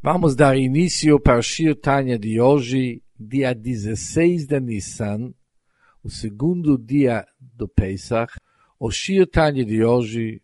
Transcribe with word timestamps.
Vamos 0.00 0.36
dar 0.36 0.56
início 0.56 1.18
para 1.18 1.40
o 1.40 1.42
Shir 1.42 1.74
Tanya 1.74 2.16
de 2.16 2.40
hoje, 2.40 3.02
dia 3.18 3.52
16 3.52 4.46
de 4.46 4.60
Nissan, 4.60 5.34
o 6.04 6.08
segundo 6.08 6.78
dia 6.78 7.26
do 7.40 7.66
Pesach. 7.66 8.32
O 8.78 8.92
Shir 8.92 9.26
Tanya 9.26 9.64
de 9.64 9.82
hoje 9.82 10.40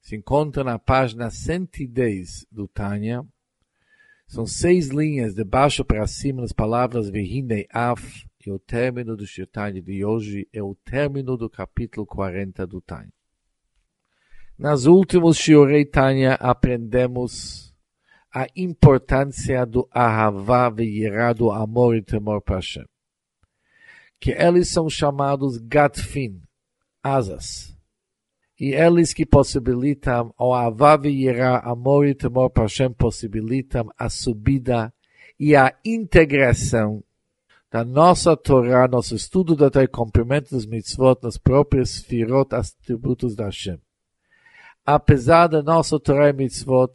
se 0.00 0.16
encontra 0.16 0.64
na 0.64 0.78
página 0.78 1.28
110 1.28 2.46
do 2.50 2.66
Tanya. 2.66 3.22
São 4.26 4.46
seis 4.46 4.88
linhas 4.88 5.34
de 5.34 5.44
baixo 5.44 5.84
para 5.84 6.06
cima 6.06 6.40
nas 6.40 6.52
palavras 6.52 7.10
Vihine 7.10 7.66
Af, 7.70 8.24
e 8.46 8.50
o 8.50 8.58
término 8.58 9.14
do 9.14 9.26
Shir 9.26 9.46
Tanya 9.46 9.82
de 9.82 10.02
hoje 10.02 10.48
é 10.54 10.62
o 10.62 10.74
término 10.74 11.36
do 11.36 11.50
capítulo 11.50 12.06
40 12.06 12.66
do 12.66 12.80
Tanya. 12.80 13.12
Nas 14.58 14.86
últimos 14.86 15.36
Shiorei 15.36 15.84
Tanya 15.84 16.36
aprendemos 16.36 17.63
a 18.34 18.48
importância 18.56 19.64
do 19.64 19.88
Ahavá 19.92 20.68
do 21.36 21.52
amor 21.52 21.94
e 21.94 22.02
temor 22.02 22.42
para 22.42 22.56
Hashem. 22.56 22.84
Que 24.18 24.32
eles 24.32 24.68
são 24.68 24.90
chamados 24.90 25.56
Gatfin, 25.58 26.42
asas. 27.00 27.72
E 28.58 28.72
eles 28.72 29.14
que 29.14 29.24
possibilitam, 29.24 30.34
o 30.36 30.52
Ahavá 30.52 30.98
amor 31.62 32.06
e 32.06 32.14
temor 32.14 32.50
para 32.50 32.64
Hashem, 32.64 32.92
possibilitam 32.92 33.88
a 33.96 34.10
subida 34.10 34.92
e 35.38 35.54
a 35.54 35.72
integração 35.84 37.04
da 37.70 37.84
nossa 37.84 38.36
Torá, 38.36 38.88
nosso 38.88 39.14
estudo 39.14 39.54
da 39.54 39.70
Torá, 39.70 39.86
cumprimento 39.86 40.50
dos 40.50 40.66
mitzvot 40.66 41.20
nas 41.22 41.38
próprias 41.38 41.98
firot, 41.98 42.52
atributos 42.52 43.36
da 43.36 43.44
Hashem. 43.44 43.80
Apesar 44.84 45.46
da 45.46 45.62
nossa 45.62 46.00
Torá 46.00 46.30
e 46.30 46.32
mitzvot, 46.32 46.92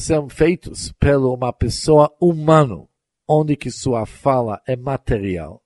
são 0.00 0.28
feitos 0.28 0.92
por 0.92 1.14
uma 1.16 1.52
pessoa 1.52 2.14
humana, 2.20 2.86
onde 3.28 3.56
que 3.56 3.70
sua 3.70 4.06
fala 4.06 4.60
é 4.66 4.76
material. 4.76 5.62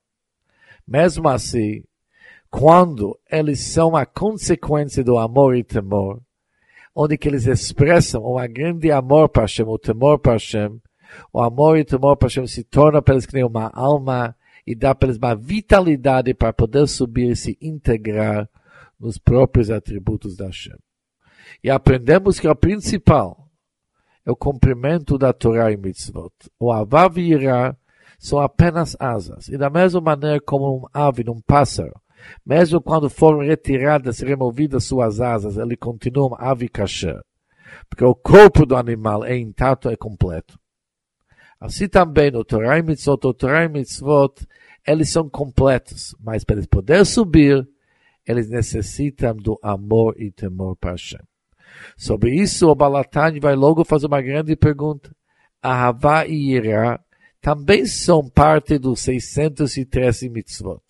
Mesmo 0.86 1.28
assim, 1.28 1.82
quando 2.50 3.18
eles 3.30 3.60
são 3.60 3.96
a 3.96 4.04
consequência 4.04 5.02
do 5.02 5.18
amor 5.18 5.56
e 5.56 5.64
temor, 5.64 6.20
onde 6.94 7.18
que 7.18 7.26
eles 7.26 7.46
expressam 7.46 8.24
um 8.24 8.52
grande 8.52 8.92
amor 8.92 9.28
para 9.28 9.42
Hashem, 9.42 9.66
o 9.66 9.78
temor 9.78 10.18
para 10.18 10.34
Hashem, 10.34 10.80
o 11.32 11.40
amor 11.40 11.78
e 11.78 11.80
o 11.80 11.84
temor 11.84 12.16
para 12.16 12.28
Hashem 12.28 12.46
se 12.46 12.62
torna 12.62 13.02
para 13.02 13.14
eles 13.14 13.26
que 13.26 13.34
nem 13.34 13.44
uma 13.44 13.70
alma 13.74 14.36
e 14.66 14.74
dá 14.74 14.94
para 14.94 15.08
eles 15.08 15.18
uma 15.18 15.34
vitalidade 15.34 16.32
para 16.34 16.52
poder 16.52 16.86
subir 16.86 17.32
e 17.32 17.36
se 17.36 17.58
integrar 17.60 18.48
nos 18.98 19.18
próprios 19.18 19.70
atributos 19.70 20.36
da 20.36 20.46
Hashem. 20.46 20.76
E 21.62 21.70
aprendemos 21.70 22.38
que 22.38 22.48
o 22.48 22.54
principal 22.54 23.43
é 24.26 24.30
o 24.30 24.36
cumprimento 24.36 25.18
da 25.18 25.32
Torá 25.32 25.70
e 25.70 25.76
Mitzvot. 25.76 26.32
O 26.58 26.72
Avav 26.72 27.18
e 27.18 27.34
são 28.18 28.38
apenas 28.40 28.96
asas. 28.98 29.48
E 29.48 29.58
da 29.58 29.68
mesma 29.68 30.00
maneira 30.00 30.40
como 30.40 30.78
um 30.78 30.86
ave, 30.92 31.24
um 31.28 31.40
pássaro, 31.40 31.92
mesmo 32.44 32.80
quando 32.80 33.10
foram 33.10 33.40
retiradas, 33.40 34.20
removidas 34.20 34.84
suas 34.84 35.20
asas, 35.20 35.58
ele 35.58 35.76
continua 35.76 36.30
um 36.30 36.34
ave 36.38 36.68
kasher. 36.68 37.20
Porque 37.88 38.04
o 38.04 38.14
corpo 38.14 38.64
do 38.64 38.76
animal 38.76 39.24
é 39.24 39.36
intacto 39.36 39.90
e 39.90 39.96
completo. 39.96 40.58
Assim 41.60 41.88
também 41.88 42.30
no 42.30 42.44
Torá 42.44 42.78
e 42.78 42.82
Mitzvot, 42.82 43.26
o 43.26 43.34
Torá 43.34 43.64
e 43.64 43.68
Mitzvot, 43.68 44.46
eles 44.86 45.10
são 45.10 45.28
completos, 45.28 46.14
mas 46.20 46.44
para 46.44 46.56
eles 46.56 46.66
poderem 46.66 47.04
subir, 47.04 47.66
eles 48.26 48.48
necessitam 48.48 49.36
do 49.36 49.58
amor 49.62 50.14
e 50.18 50.30
temor 50.30 50.76
para 50.76 50.92
Hashem. 50.92 51.20
Sobre 51.97 52.35
isso, 52.35 52.69
o 52.69 52.75
Balatani 52.75 53.39
vai 53.39 53.55
logo 53.55 53.83
fazer 53.83 54.07
uma 54.07 54.21
grande 54.21 54.55
pergunta. 54.55 55.13
Ahavá 55.61 56.25
e 56.25 56.51
Ira 56.51 56.99
também 57.41 57.85
são 57.85 58.29
parte 58.29 58.77
dos 58.77 59.01
613 59.01 60.29
mitzvot. 60.29 60.83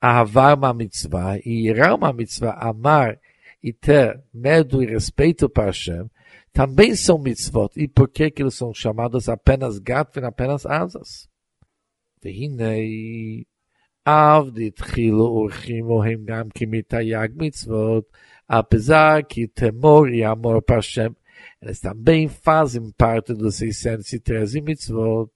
Ahavá 0.00 0.50
é 0.50 0.54
uma 0.54 0.72
mitzvah 0.72 1.38
e 1.44 1.66
Ira 1.68 1.88
é 1.88 1.92
uma 1.92 2.12
mitzvah. 2.12 2.52
Amar 2.52 3.18
e 3.62 3.72
ter 3.72 4.22
medo 4.32 4.82
e 4.82 4.86
respeito 4.86 5.48
para 5.48 5.66
Hashem 5.66 6.08
também 6.52 6.94
são 6.94 7.18
mitzvot. 7.18 7.70
E 7.76 7.88
por 7.88 8.08
que, 8.08 8.30
que 8.30 8.42
eles 8.42 8.54
são 8.54 8.72
chamados 8.72 9.28
apenas 9.28 9.78
gatvin, 9.78 10.24
apenas 10.24 10.64
asas? 10.66 11.28
והנה 12.24 12.74
אב 14.06 14.50
דתחילו 14.54 15.24
אורחים 15.26 15.90
הם 15.90 16.24
גם 16.24 16.48
כמתייג 16.54 17.32
מצוות 17.36 18.04
apesar 18.47 19.23
que 19.23 19.47
temor 19.47 20.13
e 20.13 20.23
amor 20.23 20.61
para 20.61 20.77
Hashem, 20.77 21.15
eles 21.61 21.79
também 21.79 22.27
fazem 22.27 22.91
parte 22.91 23.33
dos 23.33 23.55
613 23.55 24.61
mitzvot. 24.61 25.31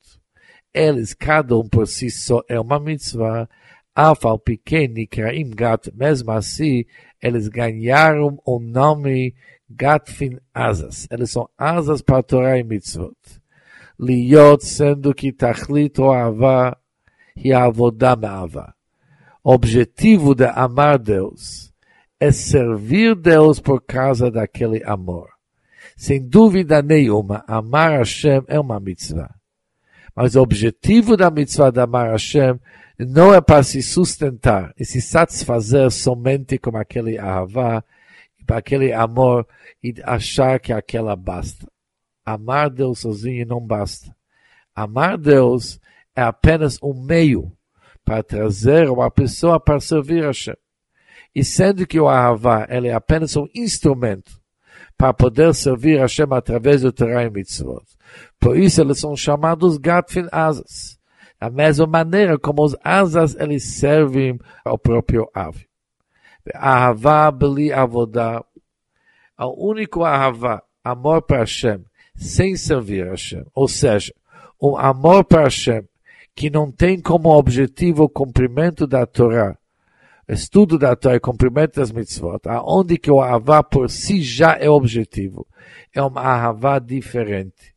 Eles, 0.73 1.13
cada 1.13 1.57
um 1.57 1.68
por 1.68 1.88
si 1.88 2.09
só, 2.09 2.41
é 2.47 2.59
uma 2.59 2.79
mitzvah. 2.79 3.50
Afal 3.95 4.38
pequeno 4.38 4.95
Nikraim 4.95 5.50
Gat, 5.50 5.91
mesmo 5.95 6.31
assim, 6.31 6.85
eles 7.22 7.47
ganharam 7.47 8.38
o 8.45 8.59
nome 8.59 9.34
Gatfin 9.69 10.38
Asas. 10.53 11.07
Eles 11.09 11.31
são 11.31 11.50
asas 11.57 12.01
para 12.01 12.22
Torá 12.22 12.59
e 12.59 12.63
mitzvot. 12.63 13.16
Liot, 14.00 14.63
sendo 14.63 15.16
que 15.16 15.35
Ava, 15.41 16.78
e 17.35 17.51
a 17.51 17.63
Avodah 17.63 18.16
Me'ava. 18.16 18.75
Objetivo 19.44 20.35
de 20.35 20.45
amar 20.45 21.00
Deus 21.00 21.67
é 22.20 22.32
servir 22.32 23.16
Deus 23.16 23.60
por 23.60 23.82
causa 23.82 24.32
daquele 24.32 24.84
amor. 24.84 25.30
Sem 25.96 26.28
dúvida 26.28 26.82
nenhuma, 26.82 27.44
amar 27.48 28.00
Hashem 28.00 28.44
é 28.48 28.60
uma 28.60 28.80
mitzvah. 28.80 29.34
Mas 30.16 30.36
o 30.36 30.42
objetivo 30.42 31.16
da 31.16 31.30
mitzvah 31.30 31.72
de 31.72 31.80
amar 31.80 32.12
Hashem 32.12 32.60
não 33.00 33.34
é 33.34 33.40
para 33.40 33.64
se 33.64 33.82
sustentar 33.82 34.74
e 34.78 34.84
se 34.84 35.00
satisfazer 35.02 35.92
somente 35.92 36.58
com 36.58 36.76
aquele 36.76 37.18
ahavá, 37.18 37.84
para 38.46 38.58
aquele 38.58 38.94
amor 38.94 39.48
e 39.84 39.94
achar 40.04 40.60
que 40.60 40.74
aquela 40.74 41.16
basta. 41.16 41.68
Amar 42.26 42.70
Deus 42.70 43.00
sozinho 43.00 43.46
não 43.46 43.60
basta. 43.60 44.16
Amar 44.74 45.18
Deus 45.18 45.80
é 46.16 46.22
apenas 46.22 46.80
um 46.82 46.94
meio 46.94 47.52
para 48.04 48.24
trazer 48.24 48.90
uma 48.90 49.12
pessoa 49.12 49.60
para 49.60 49.80
servir 49.80 50.24
Hashem. 50.24 50.56
E 51.34 51.44
sendo 51.44 51.86
que 51.86 52.00
o 52.00 52.08
Ahavá 52.08 52.66
é 52.70 52.92
apenas 52.92 53.36
um 53.36 53.48
instrumento 53.54 54.32
para 54.98 55.14
poder 55.14 55.54
servir 55.54 56.00
Hashem 56.00 56.28
através 56.32 56.82
do 56.82 56.92
Torah 56.92 57.24
e 57.24 57.30
Mitzvot. 57.30 57.86
Por 58.40 58.58
isso 58.58 58.82
eles 58.82 59.00
são 59.00 59.16
chamados 59.16 59.78
Gatfin 59.78 60.28
Asas. 60.32 60.98
Da 61.40 61.52
mesma 61.52 61.86
maneira 61.86 62.40
como 62.40 62.64
os 62.64 62.76
asas 62.84 63.36
eles 63.36 63.64
servem 63.64 64.40
ao 64.66 64.78
próprio 64.78 65.30
ave. 65.34 65.68
Ahavá 66.56 67.30
beli 67.30 67.72
avodá. 67.72 68.44
O 69.40 69.70
único 69.70 70.04
Ahavá, 70.04 70.64
amor 70.84 71.22
para 71.22 71.40
Hashem, 71.40 71.86
sem 72.16 72.56
servir 72.56 73.06
Hashem. 73.06 73.46
Ou 73.54 73.68
seja, 73.68 74.12
um 74.60 74.76
amor 74.76 75.24
para 75.26 75.44
Hashem 75.44 75.88
que 76.36 76.50
não 76.50 76.72
tem 76.72 77.00
como 77.00 77.30
objetivo 77.30 78.04
o 78.04 78.10
cumprimento 78.10 78.86
da 78.86 79.06
Torá, 79.06 79.58
estudo 80.28 80.78
da 80.78 80.96
Torá 80.96 81.16
e 81.16 81.20
cumprimento 81.20 81.80
das 81.80 81.92
mitzvot, 81.92 82.42
aonde 82.48 82.98
que 82.98 83.10
o 83.10 83.22
Ahavá 83.22 83.64
por 83.64 83.90
si 83.90 84.22
já 84.22 84.58
é 84.60 84.70
objetivo. 84.70 85.48
É 85.94 86.02
um 86.04 86.18
Ahavá 86.18 86.80
diferente. 86.80 87.74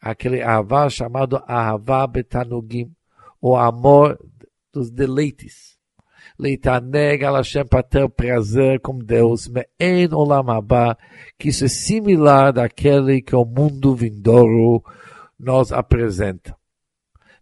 Aquele 0.00 0.42
Ahavá 0.42 0.88
chamado 0.88 1.42
Ahavá 1.46 2.06
Betanugim, 2.06 2.92
o 3.40 3.56
amor 3.56 4.18
dos 4.72 4.90
deleites. 4.90 5.74
Leitaneg 6.38 7.22
Hashem 7.22 7.64
para 7.64 7.82
ter 7.82 8.08
prazer 8.08 8.80
com 8.80 8.98
Deus, 8.98 9.46
me'en 9.46 10.12
olam 10.12 10.50
haba, 10.50 10.98
que 11.38 11.48
isso 11.48 11.64
é 11.64 11.68
similar 11.68 12.52
daquele 12.52 13.22
que 13.22 13.36
o 13.36 13.44
mundo 13.44 13.94
vindouro 13.94 14.82
nos 15.38 15.72
apresenta. 15.72 16.56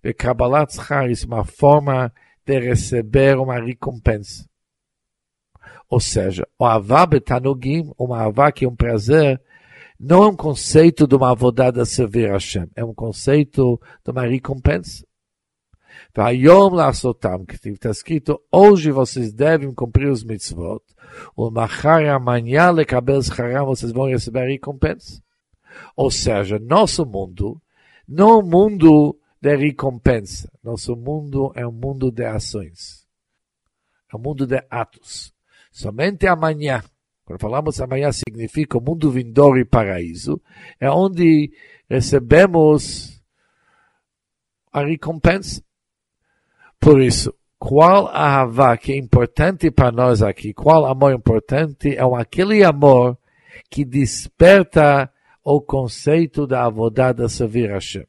E 0.04 0.12
Kabbalat 0.12 0.72
Zchar, 0.72 1.10
isso 1.10 1.24
é 1.24 1.28
uma 1.28 1.44
forma 1.44 2.12
de 2.44 2.58
receber 2.58 3.38
uma 3.38 3.58
recompensa. 3.58 4.44
Ou 5.92 6.00
seja, 6.00 6.48
o 6.58 6.64
avá 6.64 7.04
betanugim, 7.04 7.92
uma 7.98 8.22
avá 8.22 8.50
que 8.50 8.64
é 8.64 8.68
um 8.68 8.74
prazer, 8.74 9.38
não 10.00 10.22
é 10.22 10.28
um 10.28 10.34
conceito 10.34 11.06
de 11.06 11.14
uma 11.14 11.32
avodada 11.32 11.84
servir 11.84 12.30
a 12.30 12.32
Hashem, 12.32 12.66
é 12.74 12.82
um 12.82 12.94
conceito 12.94 13.78
de 14.02 14.10
uma 14.10 14.22
recompensa. 14.22 15.06
Lasotam, 16.16 17.44
que 17.44 17.56
está 17.68 17.90
escrito, 17.90 18.40
hoje 18.50 18.90
vocês 18.90 19.34
devem 19.34 19.70
cumprir 19.74 20.08
os 20.08 20.24
mitzvot, 20.24 20.82
machar 21.52 22.02
amanhã 22.06 22.70
lecabel 22.70 23.22
scharam, 23.22 23.66
vocês 23.66 23.92
vão 23.92 24.08
receber 24.08 24.44
a 24.44 24.48
recompensa. 24.48 25.22
Ou 25.94 26.10
seja, 26.10 26.58
nosso 26.58 27.04
mundo 27.04 27.60
não 28.08 28.30
é 28.30 28.36
um 28.38 28.48
mundo 28.48 29.20
de 29.42 29.54
recompensa. 29.56 30.50
Nosso 30.64 30.96
mundo 30.96 31.52
é 31.54 31.66
um 31.66 31.72
mundo 31.72 32.10
de 32.10 32.24
ações. 32.24 33.06
É 34.10 34.16
um 34.16 34.20
mundo 34.20 34.46
de 34.46 34.64
atos. 34.70 35.31
Somente 35.72 36.26
amanhã, 36.26 36.84
quando 37.24 37.40
falamos 37.40 37.80
amanhã 37.80 38.12
significa 38.12 38.76
o 38.76 38.80
mundo 38.80 39.10
vindouro 39.10 39.58
e 39.58 39.64
paraíso, 39.64 40.38
é 40.78 40.90
onde 40.90 41.50
recebemos 41.88 43.22
a 44.70 44.84
recompensa. 44.84 45.62
Por 46.78 47.00
isso, 47.00 47.34
qual 47.58 48.08
a 48.08 48.76
que 48.76 48.92
é 48.92 48.98
importante 48.98 49.70
para 49.70 49.90
nós 49.90 50.22
aqui? 50.22 50.52
Qual 50.52 50.84
amor 50.84 51.14
importante? 51.14 51.96
É 51.96 52.02
aquele 52.20 52.62
amor 52.62 53.16
que 53.70 53.82
desperta 53.82 55.10
o 55.42 55.58
conceito 55.58 56.46
da 56.46 56.66
avodada 56.66 57.30
servir 57.30 57.70
Hashem. 57.70 58.06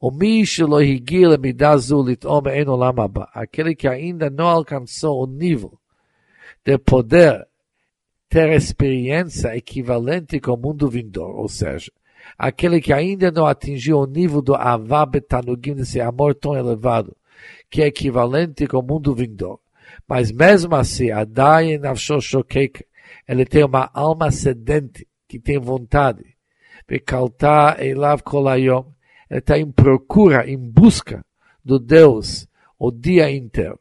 O 0.00 0.10
lo 0.10 0.80
higil 0.80 1.38
midazulit 1.38 2.24
ome 2.26 2.64
lamaba. 2.64 3.28
Aquele 3.34 3.74
que 3.74 3.86
ainda 3.86 4.30
não 4.30 4.46
alcançou 4.46 5.22
o 5.22 5.26
nível 5.26 5.78
de 6.66 6.76
poder 6.78 7.46
ter 8.28 8.52
experiência 8.52 9.56
equivalente 9.56 10.40
com 10.40 10.54
o 10.54 10.56
mundo 10.56 10.88
vindouro, 10.88 11.36
ou 11.38 11.48
seja, 11.48 11.92
aquele 12.36 12.80
que 12.80 12.92
ainda 12.92 13.30
não 13.30 13.46
atingiu 13.46 14.00
o 14.00 14.06
nível 14.06 14.42
do 14.42 14.52
avá 14.56 15.06
betanugim, 15.06 15.74
desse 15.74 16.00
amor 16.00 16.34
tão 16.34 16.56
elevado, 16.56 17.16
que 17.70 17.82
é 17.82 17.86
equivalente 17.86 18.66
com 18.66 18.78
o 18.78 18.82
mundo 18.82 19.14
vindouro. 19.14 19.60
Mas 20.08 20.32
mesmo 20.32 20.74
assim, 20.74 21.12
Adai 21.12 21.78
Nafsho 21.78 22.20
Shokek, 22.20 22.84
ele 23.28 23.44
tem 23.44 23.64
uma 23.64 23.88
alma 23.94 24.32
sedente, 24.32 25.06
que 25.28 25.38
tem 25.38 25.60
vontade. 25.60 26.36
Bekalta 26.88 27.76
Elav 27.78 28.22
Kolayom, 28.22 28.86
ele 29.30 29.38
está 29.38 29.56
em 29.56 29.70
procura, 29.70 30.50
em 30.50 30.58
busca 30.58 31.24
do 31.64 31.78
Deus 31.78 32.48
o 32.76 32.90
dia 32.90 33.30
inteiro. 33.30 33.78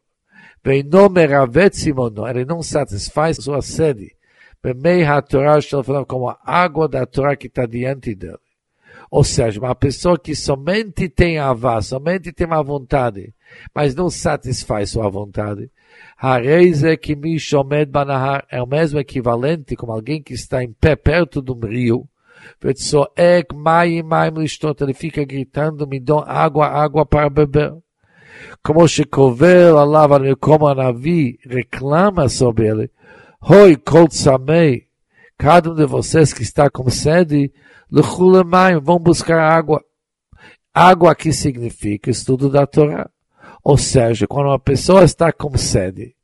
Ele 2.27 2.43
não 2.43 2.63
satisfaz 2.63 3.37
sua 3.37 3.61
sede. 3.61 4.15
Bemei 4.63 5.03
HaTorah 5.03 5.59
como 6.07 6.27
a 6.27 6.39
água 6.43 6.87
da 6.87 7.05
Torá 7.05 7.35
que 7.35 7.45
está 7.45 7.67
diante 7.67 8.15
dele. 8.15 8.39
Ou 9.11 9.23
seja, 9.23 9.59
uma 9.59 9.75
pessoa 9.75 10.17
que 10.17 10.35
somente 10.35 11.07
tem 11.07 11.37
avá, 11.37 11.79
somente 11.83 12.33
tem 12.33 12.47
a 12.49 12.63
vontade, 12.63 13.31
mas 13.75 13.93
não 13.93 14.09
satisfaz 14.09 14.89
sua 14.89 15.07
vontade. 15.07 15.69
Hareize 16.17 16.97
que 16.97 17.15
me 17.15 17.37
shomed 17.39 17.91
banahar 17.91 18.43
é 18.49 18.59
o 18.59 18.65
mesmo 18.65 18.97
equivalente 18.97 19.75
como 19.75 19.91
alguém 19.91 20.23
que 20.23 20.33
está 20.33 20.63
em 20.63 20.73
pé 20.73 20.95
perto 20.95 21.43
de 21.43 21.51
um 21.51 21.59
rio. 21.59 22.09
Ele 24.81 24.93
fica 24.95 25.23
gritando, 25.23 25.87
me 25.87 25.99
dão 25.99 26.23
água, 26.25 26.67
água 26.67 27.05
para 27.05 27.29
beber. 27.29 27.84
Como 28.62 28.88
שקובל 28.88 29.78
עליו 29.78 30.10
como 30.40 30.68
a 30.68 30.74
Navi 30.74 31.38
reclama 31.46 32.28
sobre 32.28 32.68
ele, 32.68 32.90
Hoi 33.42 33.76
kol 33.76 34.06
tzamei, 34.06 34.84
cada 35.38 35.70
um 35.70 35.74
de 35.74 35.86
vocês 35.86 36.34
que 36.34 36.42
está 36.42 36.68
com 36.68 36.90
sede, 36.90 37.50
lechulemayim, 37.90 38.78
vão 38.80 38.98
buscar 38.98 39.40
água. 39.40 39.82
Água 40.74 41.12
aqui 41.12 41.32
significa 41.32 42.10
estudo 42.10 42.50
da 42.50 42.66
Torá. 42.66 43.08
Ou 43.64 43.78
seja, 43.78 44.26
quando 44.26 44.48
uma 44.48 44.58
pessoa 44.58 45.04
está 45.04 45.32
com 45.32 45.56
sede, 45.56 46.14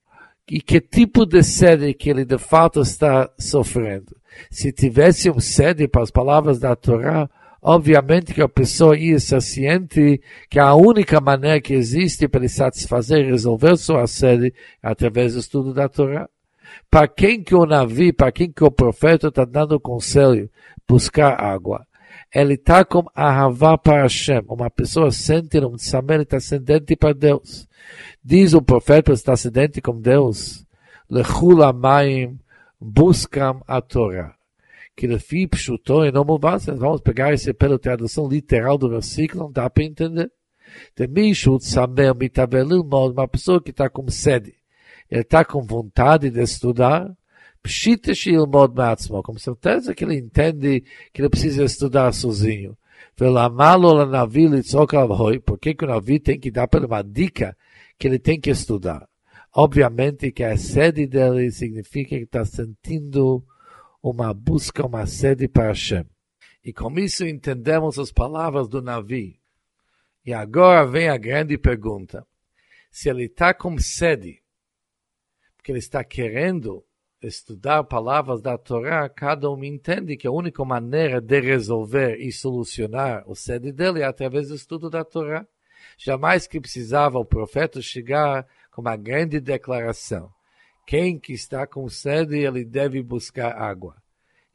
e 0.46 0.60
que 0.60 0.78
tipo 0.78 1.24
de 1.24 1.42
sede 1.42 1.94
que 1.94 2.10
ele 2.10 2.24
de 2.24 2.36
fato 2.36 2.82
está 2.82 3.30
sofrendo? 3.38 4.14
Se 4.50 4.70
tivesse 4.70 5.30
um 5.30 5.40
sede 5.40 5.88
para 5.88 6.02
as 6.02 6.10
palavras 6.10 6.58
da 6.58 6.76
Torá, 6.76 7.30
obviamente 7.61 8.33
que 8.33 8.41
a 8.41 8.49
pessoa 8.49 8.97
ia 8.97 9.19
ser 9.19 9.41
ciente 9.41 10.21
que 10.49 10.59
a 10.59 10.73
única 10.73 11.21
maneira 11.21 11.61
que 11.61 11.73
existe 11.73 12.27
para 12.27 12.47
satisfazer 12.49 13.19
e 13.19 13.31
resolver 13.31 13.77
sua 13.77 14.07
sede 14.07 14.53
é 14.81 14.89
através 14.89 15.33
do 15.33 15.39
estudo 15.39 15.73
da 15.73 15.87
Torá. 15.87 16.27
Para 16.89 17.07
quem 17.07 17.43
que 17.43 17.53
o 17.53 17.65
navio, 17.65 18.13
para 18.13 18.31
quem 18.31 18.51
que 18.51 18.63
o 18.63 18.71
profeta 18.71 19.27
está 19.27 19.45
dando 19.45 19.79
conselho, 19.79 20.49
buscar 20.87 21.39
água. 21.41 21.85
Ele 22.33 22.53
está 22.53 22.83
com 22.85 23.05
ahavá 23.13 23.77
para 23.77 24.03
Hashem. 24.03 24.41
Uma 24.47 24.69
pessoa 24.69 25.11
sente 25.11 25.59
um 25.59 25.75
tzamer, 25.75 26.21
está 26.21 26.39
sedente 26.39 26.95
para 26.95 27.13
Deus. 27.13 27.67
Diz 28.23 28.53
o 28.53 28.61
profeta, 28.61 29.11
está 29.11 29.35
sedente 29.35 29.81
com 29.81 29.99
Deus. 29.99 30.65
Lechul 31.09 31.61
amayim, 31.61 32.39
buscam 32.79 33.61
a 33.67 33.81
Torá. 33.81 34.40
Que 34.95 35.07
lefi 35.07 35.47
pshuto 35.47 36.05
e 36.05 36.11
não 36.11 36.23
muvasa. 36.23 36.75
Vamos 36.75 37.01
pegar 37.01 37.33
esse 37.33 37.53
pela 37.53 37.79
tradução 37.79 38.27
literal 38.27 38.77
do 38.77 38.89
versículo, 38.89 39.45
não 39.45 39.51
dá 39.51 39.69
para 39.69 39.83
entender. 39.83 40.31
De 40.95 41.07
mishu 41.07 41.57
tzamer 41.57 42.15
mitavelil 42.15 42.83
mod, 42.83 43.13
uma 43.13 43.27
pessoa 43.27 43.61
que 43.61 43.71
está 43.71 43.89
com 43.89 44.09
sede 44.09 44.61
ele 45.11 45.21
está 45.21 45.43
com 45.43 45.61
vontade 45.61 46.29
de 46.29 46.41
estudar, 46.41 47.11
Pshita 47.61 48.15
Shilmod 48.15 48.73
Matzmo, 48.73 49.21
com 49.21 49.37
certeza 49.37 49.93
que 49.93 50.05
ele 50.05 50.17
entende 50.17 50.83
que 51.13 51.21
ele 51.21 51.29
precisa 51.29 51.65
estudar 51.65 52.13
sozinho. 52.13 52.77
Por 53.15 53.27
que 55.59 55.75
o 55.83 55.87
Navi 55.87 56.19
tem 56.19 56.39
que 56.39 56.49
dar 56.49 56.67
para 56.67 56.87
uma 56.87 57.03
dica 57.03 57.55
que 57.99 58.07
ele 58.07 58.17
tem 58.17 58.39
que 58.39 58.49
estudar? 58.49 59.05
Obviamente 59.53 60.31
que 60.31 60.45
a 60.45 60.55
sede 60.57 61.05
dele 61.05 61.51
significa 61.51 62.17
que 62.17 62.23
está 62.23 62.45
sentindo 62.45 63.43
uma 64.01 64.33
busca, 64.33 64.85
uma 64.85 65.05
sede 65.05 65.47
para 65.47 65.67
Hashem. 65.67 66.05
E 66.63 66.73
com 66.73 66.91
isso 66.99 67.25
entendemos 67.25 67.97
as 67.99 68.11
palavras 68.11 68.67
do 68.67 68.81
Navi. 68.81 69.39
E 70.25 70.33
agora 70.33 70.85
vem 70.85 71.09
a 71.09 71.17
grande 71.17 71.57
pergunta. 71.57 72.25
Se 72.91 73.09
ele 73.09 73.25
está 73.25 73.53
com 73.53 73.77
sede, 73.77 74.41
que 75.63 75.71
ele 75.71 75.79
está 75.79 76.03
querendo 76.03 76.83
estudar 77.21 77.83
palavras 77.83 78.41
da 78.41 78.57
Torá, 78.57 79.07
cada 79.07 79.49
um 79.49 79.63
entende 79.63 80.17
que 80.17 80.27
a 80.27 80.31
única 80.31 80.63
maneira 80.65 81.21
de 81.21 81.39
resolver 81.39 82.17
e 82.17 82.31
solucionar 82.31 83.23
o 83.27 83.35
sede 83.35 83.71
dele 83.71 84.01
é 84.01 84.05
através 84.05 84.49
do 84.49 84.55
estudo 84.55 84.89
da 84.89 85.03
Torá. 85.03 85.45
Jamais 85.97 86.47
que 86.47 86.59
precisava 86.59 87.19
o 87.19 87.25
profeta 87.25 87.81
chegar 87.81 88.47
com 88.71 88.81
uma 88.81 88.95
grande 88.95 89.39
declaração. 89.39 90.31
Quem 90.85 91.19
que 91.19 91.33
está 91.33 91.65
com 91.65 91.87
sede, 91.87 92.37
ele 92.37 92.65
deve 92.65 93.01
buscar 93.01 93.55
água. 93.55 94.01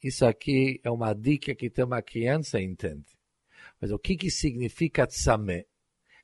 Isso 0.03 0.25
aqui 0.25 0.81
é 0.85 0.91
uma 0.91 1.15
dica 1.15 1.55
que 1.55 1.71
tem 1.71 1.85
uma 1.85 2.03
criança 2.03 2.61
entende. 2.61 3.17
Mas 3.81 3.91
o 3.91 3.99
que, 3.99 4.17
que 4.17 4.31
significa 4.31 5.07
tzamé? 5.07 5.67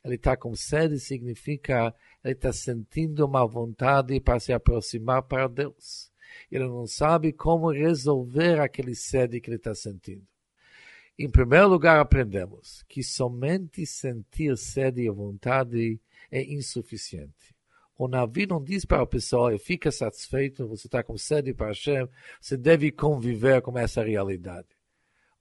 Ele 0.05 0.17
está 0.17 0.37
com 0.37 0.55
sede, 0.55 0.99
significa 0.99 1.95
ele 2.25 2.35
está 2.35 2.53
sentindo 2.53 3.25
uma 3.25 3.47
vontade 3.47 4.19
para 4.21 4.41
se 4.41 4.53
aproximar 4.53 5.23
para 5.23 5.49
Deus. 5.49 6.11
Ele 6.51 6.65
não 6.65 6.87
sabe 6.87 7.33
como 7.33 7.71
resolver 7.71 8.61
aquele 8.61 8.95
sede 8.95 9.41
que 9.41 9.49
ele 9.49 9.57
está 9.57 9.75
sentindo. 9.75 10.27
Em 11.19 11.31
primeiro 11.31 11.69
lugar, 11.69 12.01
aprendemos 12.01 12.83
que 12.89 13.03
somente 13.03 13.85
sentir 13.87 14.57
sede 14.57 15.03
e 15.03 15.11
vontade 15.11 16.01
é 16.31 16.43
insuficiente. 16.43 17.55
O 17.97 18.09
Navi 18.09 18.47
não 18.47 18.63
diz 18.63 18.85
para 18.85 19.03
a 19.03 19.07
pessoa, 19.07 19.57
fica 19.59 19.93
satisfeito, 19.93 20.67
você 20.67 20.87
está 20.87 21.03
com 21.03 21.17
sede 21.17 21.53
para 21.53 21.69
Hashem, 21.69 22.09
você 22.41 22.57
deve 22.57 22.91
conviver 22.91 23.61
com 23.61 23.79
essa 23.79 24.03
realidade. 24.03 24.69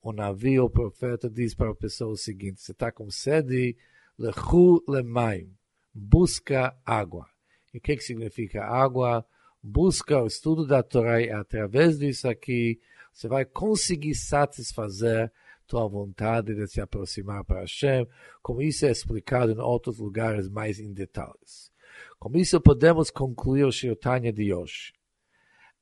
O 0.01 0.11
Navi, 0.11 0.59
o 0.59 0.69
profeta, 0.69 1.29
diz 1.29 1.55
para 1.55 1.71
a 1.71 1.75
pessoa 1.75 2.11
o 2.11 2.17
seguinte, 2.17 2.61
você 2.61 2.71
está 2.71 2.91
com 2.91 3.09
sede, 3.09 3.77
lechu 4.17 4.83
lemaim, 4.87 5.51
busca 5.93 6.75
água. 6.85 7.27
E 7.73 7.77
o 7.77 7.81
que, 7.81 7.95
que 7.95 8.03
significa 8.03 8.65
água? 8.65 9.25
Busca 9.63 10.21
o 10.21 10.27
estudo 10.27 10.65
da 10.65 10.83
Torá 10.83 11.21
e 11.21 11.29
através 11.29 11.99
disso 11.99 12.27
aqui 12.27 12.79
você 13.13 13.27
vai 13.27 13.45
conseguir 13.45 14.15
satisfazer 14.15 15.31
tua 15.67 15.87
vontade 15.87 16.53
de 16.53 16.67
se 16.67 16.81
aproximar 16.81 17.45
para 17.45 17.61
Hashem, 17.61 18.05
como 18.41 18.61
isso 18.61 18.85
é 18.85 18.91
explicado 18.91 19.53
em 19.53 19.59
outros 19.59 19.99
lugares 19.99 20.49
mais 20.49 20.79
em 20.79 20.91
detalhes. 20.91 21.70
Com 22.19 22.37
isso 22.37 22.59
podemos 22.61 23.09
concluir 23.09 23.63
o 23.63 23.71
Shirtanya 23.71 24.31
de 24.31 24.53
hoje. 24.53 24.93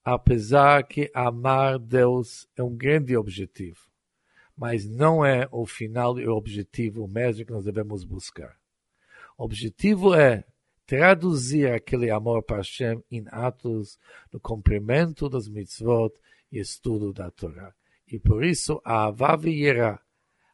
Apesar 0.03 0.83
que 0.83 1.11
amar 1.13 1.77
Deus 1.77 2.47
é 2.55 2.63
um 2.63 2.75
grande 2.75 3.15
objetivo, 3.15 3.81
mas 4.57 4.87
não 4.87 5.25
é 5.25 5.47
o 5.51 5.65
final 5.65 6.19
e 6.19 6.27
o 6.27 6.35
objetivo 6.35 7.07
mesmo 7.07 7.45
que 7.45 7.51
nós 7.51 7.65
devemos 7.65 8.03
buscar. 8.03 8.57
O 9.37 9.43
objetivo 9.43 10.13
é 10.13 10.43
traduzir 10.85 11.71
aquele 11.71 12.09
amor 12.09 12.41
para 12.41 12.57
Hashem 12.57 13.03
em 13.11 13.23
atos 13.27 13.99
no 14.33 14.39
cumprimento 14.39 15.29
das 15.29 15.47
mitzvot 15.47 16.13
e 16.51 16.59
estudo 16.59 17.13
da 17.13 17.29
Torá. 17.29 17.73
E 18.07 18.17
por 18.17 18.43
isso, 18.43 18.81
a 18.83 19.05
Avav 19.05 19.47
e 19.47 19.63
Yerá, 19.63 20.01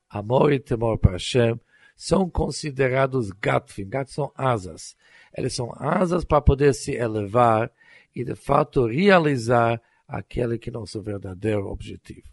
amor 0.09 0.51
e 0.51 0.59
temor 0.59 0.99
para 0.99 1.13
Hashem, 1.13 1.59
são 1.95 2.29
considerados 2.29 3.31
gatfim. 3.31 3.87
Gat 3.87 4.11
são 4.11 4.31
asas. 4.35 4.95
Eles 5.35 5.53
são 5.53 5.73
asas 5.77 6.23
para 6.25 6.41
poder 6.41 6.73
se 6.73 6.93
elevar 6.93 7.71
e, 8.15 8.23
de 8.23 8.35
fato, 8.35 8.85
realizar 8.85 9.81
aquele 10.07 10.57
que 10.57 10.69
é 10.69 10.73
nosso 10.73 11.01
verdadeiro 11.01 11.67
objetivo. 11.67 12.27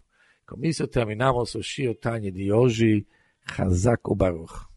Com 0.45 0.63
isso, 0.63 0.87
terminamos 0.87 1.55
o 1.55 1.63
Shir 1.63 1.95
Tanya 1.95 2.31
de 2.31 2.51
hoje. 2.51 3.07
Chazak 3.45 4.03
Baruch. 4.15 4.72